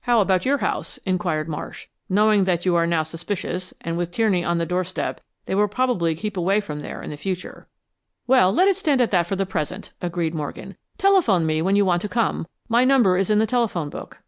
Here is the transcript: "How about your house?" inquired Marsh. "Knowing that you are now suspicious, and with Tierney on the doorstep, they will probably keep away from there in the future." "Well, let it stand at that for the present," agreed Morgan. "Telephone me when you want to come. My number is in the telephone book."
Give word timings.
"How 0.00 0.22
about 0.22 0.46
your 0.46 0.56
house?" 0.56 0.96
inquired 1.04 1.50
Marsh. 1.50 1.88
"Knowing 2.08 2.44
that 2.44 2.64
you 2.64 2.74
are 2.76 2.86
now 2.86 3.02
suspicious, 3.02 3.74
and 3.82 3.98
with 3.98 4.10
Tierney 4.10 4.42
on 4.42 4.56
the 4.56 4.64
doorstep, 4.64 5.20
they 5.44 5.54
will 5.54 5.68
probably 5.68 6.14
keep 6.14 6.38
away 6.38 6.62
from 6.62 6.80
there 6.80 7.02
in 7.02 7.10
the 7.10 7.18
future." 7.18 7.68
"Well, 8.26 8.50
let 8.54 8.68
it 8.68 8.76
stand 8.76 9.02
at 9.02 9.10
that 9.10 9.26
for 9.26 9.36
the 9.36 9.44
present," 9.44 9.92
agreed 10.00 10.34
Morgan. 10.34 10.78
"Telephone 10.96 11.44
me 11.44 11.60
when 11.60 11.76
you 11.76 11.84
want 11.84 12.00
to 12.00 12.08
come. 12.08 12.46
My 12.70 12.86
number 12.86 13.18
is 13.18 13.28
in 13.28 13.38
the 13.38 13.46
telephone 13.46 13.90
book." 13.90 14.22